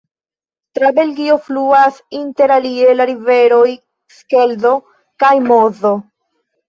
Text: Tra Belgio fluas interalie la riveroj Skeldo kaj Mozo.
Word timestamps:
Tra 0.77 0.87
Belgio 0.99 1.35
fluas 1.49 1.99
interalie 2.21 2.95
la 2.97 3.07
riveroj 3.11 3.69
Skeldo 4.17 4.73
kaj 5.25 5.35
Mozo. 5.51 5.93